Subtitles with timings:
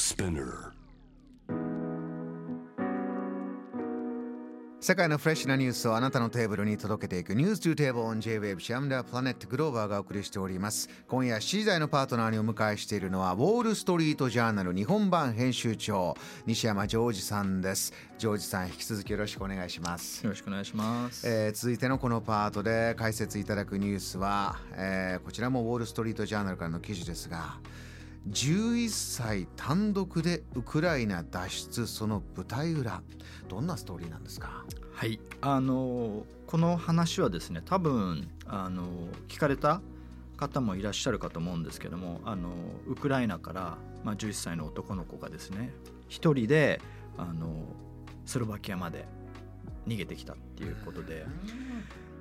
[0.00, 0.72] Spinner.
[4.82, 21.28] 世界のフレッシュなニュースをあなたのテーブルに届けていくニュース to table on J-Wave シャムダープラネットグローバーがお送りしております今夜7時台のパートナーにお迎えしているのはウォールストリートジャーナル日本版編集長西山ジョージさんですジョージさん引き続きよろしくお願いしますよろしくお願いします。
[21.28, 27.58] えー続いてのこのパートで解説いただくニュースは、えーこちらもウォール・ストリート・ジャーナルからの記事ですが
[28.28, 33.02] 11歳単独でウクライナ脱出その舞台裏。
[33.48, 34.64] どんなストーリーなんですか？
[34.92, 38.84] はい、あのこの話はですね、多分あの
[39.28, 39.80] 聞かれた
[40.36, 42.50] 方もいらっしゃるかと思うんですけども、あの
[42.86, 45.72] ウクライナからまあ11歳の男の子がですね、
[46.08, 46.80] 一人で
[47.16, 47.64] あの
[48.26, 49.06] スロバキアまで
[49.88, 51.26] 逃げてきたっていうことで、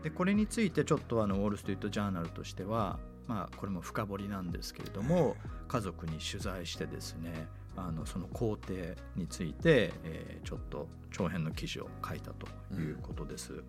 [0.04, 2.98] でこれについてちょっとあのウォール・ストリート・ジャーナルとしては、
[3.30, 5.36] まあ、これも深掘りなんですけれども
[5.68, 7.48] 家族に取材してですね
[7.78, 8.74] あのその工程
[9.16, 13.64] について、えーちょっと長編の記事を書いたということです。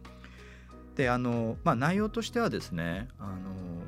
[0.94, 3.82] であの、まあ、内容としてはですねあの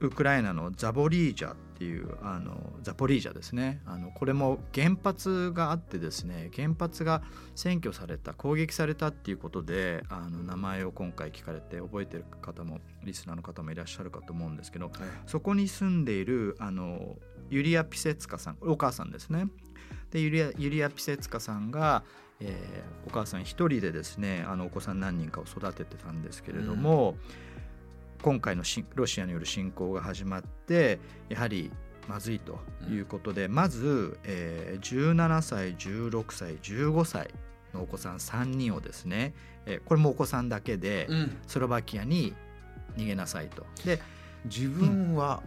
[0.00, 3.82] ウクライナのザボリージャっていうあのザポリージャですね。
[3.84, 7.22] あのこれも原発があってですね原発が
[7.54, 14.90] 占拠された攻撃されたっていうことであの名前を今回聞かれて覚えてる方もリスナーの方もいらっしゃるかと思うんですけど
[15.26, 17.16] そこに住んでいるあの
[17.50, 19.46] ユリア・ピセツカさんお母さんですね。
[20.10, 22.04] でユリアユリア・ピセツカさんが、
[22.40, 27.16] えーお母さん一人でですねあのお子さん何人かを育ててたんですけれども、
[28.26, 31.70] 今回のしロシアによる侵攻が始まってやはり
[32.08, 32.58] まずいと
[32.90, 37.30] いうことで、まず、えー17歳16歳15歳
[37.72, 39.32] のお子さん3人をですね、
[39.64, 41.06] えーこれもお子さんだけで
[41.46, 42.34] スロバキアに
[42.96, 43.64] 逃げなさいと。
[43.84, 44.00] で
[44.46, 45.40] 自分は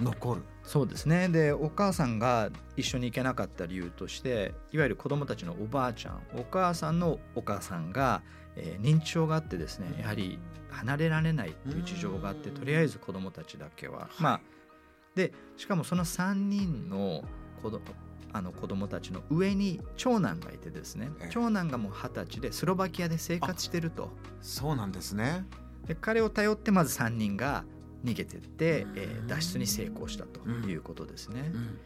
[0.00, 1.28] 残る、そうですね。
[1.28, 8.22] でお母さんが一緒に行けなかった理由としていわゆる子どもたちのおばあちゃんお母さんのお母さんが、
[8.56, 10.38] えー認知症があってですねやはり
[10.70, 12.54] 離れられないっていう事情があってうん。
[12.54, 14.40] とりあえず子どもたちだけは、まあ
[15.14, 17.24] でしかもその3人の
[17.60, 17.80] 子ど
[18.32, 21.28] あの子供たちの上に長男がいてですねええ。
[21.30, 24.10] 長男がもう二十歳でスロバキアで生活してると。
[24.40, 25.44] そうなんですね。
[25.86, 27.64] で彼を頼ってまず3人が
[28.04, 31.50] 逃げてって、うんえー脱出に成功したということですね。
[31.54, 31.78] うん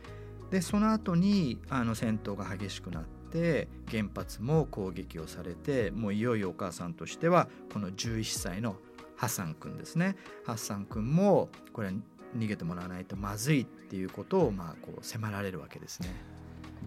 [0.52, 8.76] でその後にあの戦闘が激しくなって原発も攻撃をされてもういよいよお母さんとしてはこの11歳の
[9.16, 10.14] ハッサン君ですね
[10.44, 11.88] ハッサン君もこれ
[12.36, 16.14] 逃げてもらわないとまずいっていうことをまあこう迫られるわけですね。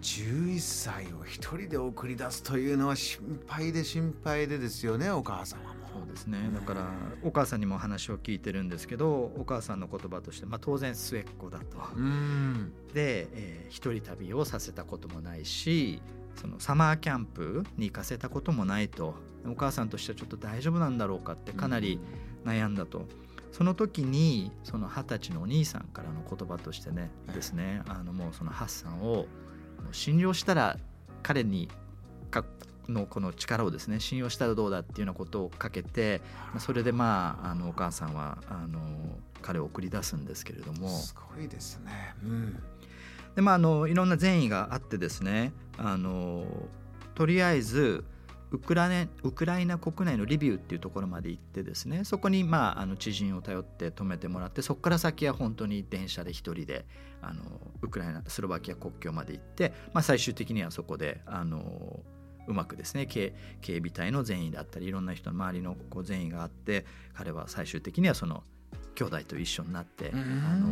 [0.00, 6.50] 11歳を一人で送り出すというのは心配で心配でですよねお母様もそうですね。
[6.54, 6.90] だから
[7.22, 11.64] お母さんにも話を聞いてるんですけどお母さんの言葉として、まあ、当然末っ子だと。
[11.96, 12.72] うん。
[12.92, 16.00] で、えー一人旅をさせたこともないし
[16.36, 19.14] そのサマーキャンプに行かせたこともないと。
[19.48, 22.00] お母さんとしてはちょっと大丈夫なんだろうかってかなり
[22.44, 23.06] 悩んだと。
[23.52, 29.26] その時にその二十歳のお兄さんからの言葉としてねええですねあのもうそのハッサンをも
[29.92, 30.76] う信用したら
[31.22, 31.68] 彼に
[32.30, 32.44] か
[32.88, 36.20] のこの力をですね信用したらどうだっていうようなことをかけて
[36.52, 38.80] まあそれでまああのお母さんはあの
[39.42, 40.88] 彼を送り出すんですけれども。
[40.88, 42.62] すごいですねうん
[43.36, 46.46] でまあ、あのいろんな善意があってですねあの
[47.14, 48.02] とりあえず
[48.50, 56.86] ウクライナウクライナ国内のリビウっていうところまで行ってですねそこに、まあ、あの知人を頼って泊めてもらってそこから先は本当に電車で一人で
[57.20, 57.42] あの
[57.82, 62.00] ウクライナスロバキア国境まで行って、まあ、最終的にはそこであの
[62.46, 66.84] うまくですね警警備隊の善意だったりいろんな人の周りのこう善意があって
[67.14, 68.42] 彼は最終的にはその
[68.94, 70.16] 兄弟と一緒になって、あ
[70.56, 70.68] の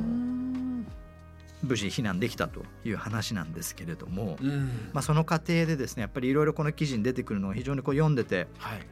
[1.62, 4.90] 無事避難できたという話なんですけれども、うん。
[4.92, 8.86] まあ、その過程でですねやっぱりいろいろこの記事に出てくるのが非常にこう読んでて、はい。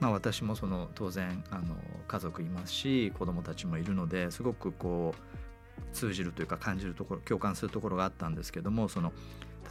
[0.00, 9.12] まあ、私もその当然あの家族いますし子供たちもいるのですごくこう通じるというか感じるところ共感するところがあったんですけどもその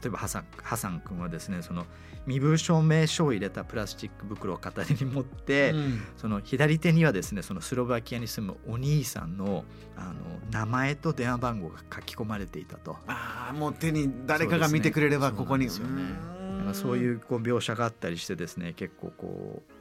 [0.01, 1.85] 例えばハサンハサン君はですねその
[2.25, 6.01] 身分証明書を入れたプラスチック袋を片手に持って、うん。
[6.17, 9.63] その左手にはですねそのスロバキアに住むお兄さんの
[9.95, 10.13] あの
[10.51, 12.97] 名前と電話番号が書き込まれていたと。
[13.07, 15.69] ああもう手に誰かが見てくれればここに。
[15.69, 15.91] そうね。
[15.91, 16.57] うん。
[16.57, 19.73] だからそういうこう描写があったりしてですね結構こう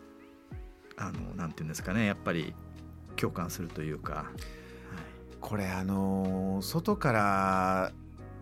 [0.97, 2.55] あのなんていうんですかねやっぱり
[3.17, 4.27] 共感するというか、はい。
[5.41, 7.93] これあのー外から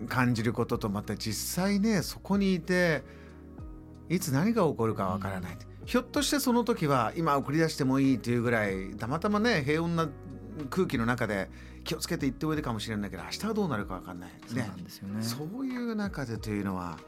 [0.07, 3.03] 感じることとまた実際ねそこにいて
[4.09, 5.57] いつ何が起こるかわからない、
[5.87, 10.09] ひょっとしてその時は今送り出してもいいというぐらいたまたまね平穏な
[10.71, 11.49] 空気の中で
[11.85, 14.71] 気をつけて行っておいでかもしれないけど明日はどうなるか分かんないですね。
[14.75, 15.23] そうですよね。
[15.23, 16.99] そういう中でというのは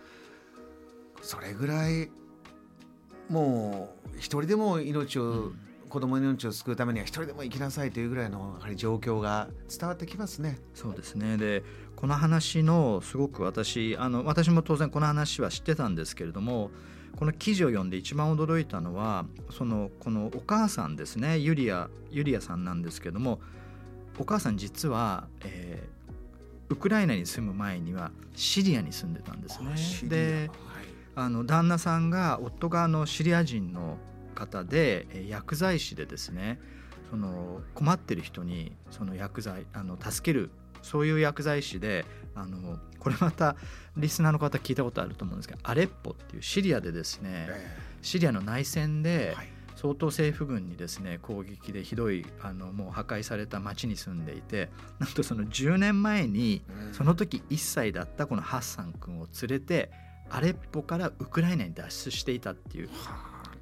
[1.22, 2.10] それぐらい
[3.28, 10.58] もう一人でも命を、うん、子供の命を救うためには一人でも生きなさいというぐらいのやはり状況が伝わってきますね。
[10.74, 11.62] そうですねで
[11.94, 16.70] この話のすごく私あの私も当然この話は知ってたんですけれども
[17.16, 23.40] この記事を読んで一番驚いたのはそのこのお母さんですねユリアユリアさんなんですけども
[24.18, 30.08] お母さん実は、えー、ウクライナに住む前にはシリアに住んでたんですね。
[30.08, 30.50] で、
[31.14, 33.98] あの旦那さんが夫があのシリア人の
[34.36, 36.60] 方で薬剤師でですね
[37.10, 40.50] その困ってる人にその薬剤あの助ける
[40.82, 42.04] そういう薬剤師で
[42.36, 43.56] あのこれまた
[43.96, 47.48] リスナーの方聞いたことあると思うんですけどアレッポっていうシリアでですね、
[48.02, 49.36] シリアの内戦で
[49.74, 56.62] 相当政府軍にですね攻撃でひどいあのもう破壊された町に住んでいてなんとその10年前に
[56.92, 59.90] その時1歳だったこのハッサン君を連れて
[60.30, 62.88] アレッポからウクライナに脱出していたっていう。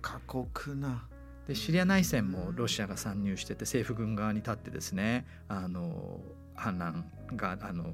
[0.04, 1.08] はあ、過酷な。
[1.48, 6.20] でシリア内戦もロシアが参入してて政府軍側に立ってですねあの
[6.54, 7.84] 反乱があの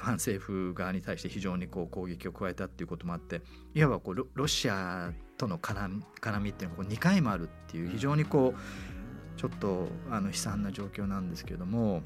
[0.00, 3.42] 反政府側に対して非常にこう攻撃を加えたっていうこともあって
[3.74, 12.02] いわばこうロシアとの絡み絡みっていうのがこう2回もあるっていう非常にこうちょっとあの悲惨な状況なんですけれども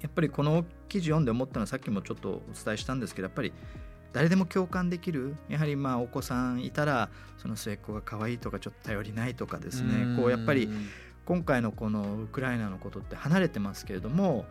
[0.00, 3.52] やっぱりこの記事読んで思ったのはさっきもちょっとお伝えしたんですけどやっぱり
[4.12, 10.16] 誰でも共感できるやはりまあお子さんいたらその末っ子が可愛いとかちょっと頼りないとかですね。
[10.16, 10.68] こうやっぱり
[11.24, 14.46] 今回のこのウクライナのことって離れてますけれども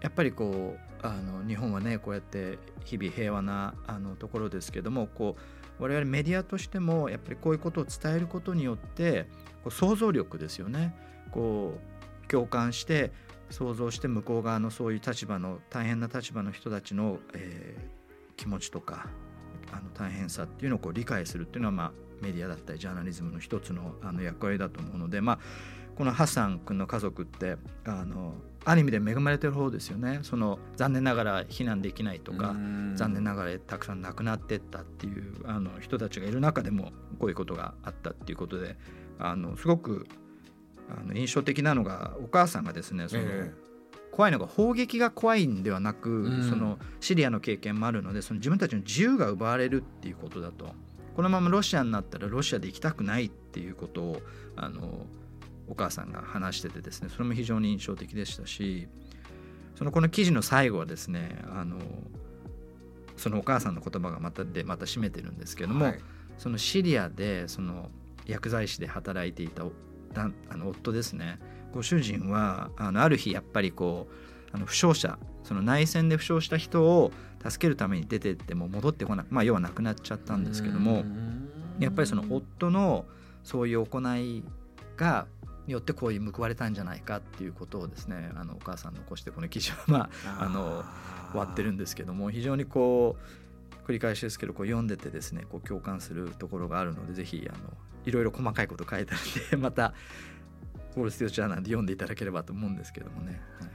[0.00, 9.26] やっぱりこうあの日本はねこうやって日々平和なあのところですけどもこう我々メディアとしてもやっぱりこういうことを伝えることによって
[9.62, 10.94] こう想像力ですよね。
[11.30, 11.78] こ
[12.24, 13.12] う共感して
[13.50, 18.03] 想像して向こう側のそういう立場の大変な立場の人たちの、えー、
[18.36, 19.06] 気持ちとか
[19.72, 25.38] あの大変さっていうのをこう理解するっていうのは、まあ、メディアだったりジャーナリズムの一つのあの役割だと思うので、まあ、
[25.96, 28.34] このハッサン君の家族ってあの
[28.64, 30.20] ある意味で恵まれてる方ですよね。
[30.22, 32.54] その残念ながら避難できないとか
[32.94, 38.76] 残念ながらたくさん亡くなってったっていうあの人たちがいる中でもこういうことがあったっていうことで
[39.18, 40.06] あのすごく
[40.88, 43.64] あの印象的なのがお母さんがですねその、えー
[44.14, 50.72] 怖いのが砲撃が怖いんではなく、うん、そのシリアの経験もあるのでその自分たちの自由が奪われるっていうことだと。
[51.16, 54.22] このままロシアになったらロシアで行きたくないっていうことを
[54.56, 55.06] あの
[55.68, 58.88] お母さんが話しててですねそれも非常に印象的でしたし
[59.76, 61.78] そのこの記事の最後はですねあの
[63.16, 66.00] そのお母さんの言葉がまたでまた締めてるんですけども、はい、
[66.36, 67.90] そのシリアでその
[68.26, 69.64] 薬剤師で働いていた
[70.16, 71.38] あの夫ですね
[71.74, 74.06] ご主人はあのある日やっぱりこ
[74.52, 77.10] うあの負傷者その内戦で負傷した人を
[77.42, 81.04] 助けるために出てっても戻ってこないまあ要は亡くなっちゃったんですけども
[81.80, 83.04] やっぱりその夫の
[83.42, 84.44] そういう行い
[84.96, 85.26] が
[85.66, 90.84] によってこういう報われたんじゃないかっていうことをですねあのお母さん残してこの記事はまああの
[91.32, 97.58] 終わってるんですけども非常にこう繰り返しですけどこう読んでてですねこう共感するところがあるのでぜひあの
[98.06, 99.94] いろいろ細かいこと書いてあるんでまた
[100.96, 103.40] ウォール・スティート・ジャーナルで読んでいただければと思うんですけどもね。
[103.60, 103.70] はい。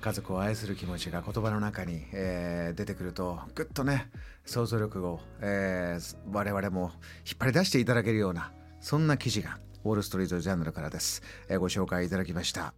[0.00, 4.10] 家族を愛する気持ちが言葉の中に、えー、出てくるとぐっとね
[4.44, 6.92] 想像力を、えー、我々も
[7.26, 12.74] 引っ張り出していただけるようなそんな記事がウォール・ストリート・ジャーナルからです、えー、ご紹介いただきました。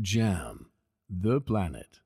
[0.00, 0.58] JAM
[1.10, 2.03] The Planet